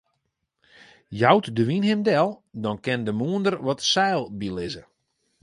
[1.19, 2.29] Jout de wyn him del,
[2.63, 4.83] dan kin de mûnder wat seil bylizze.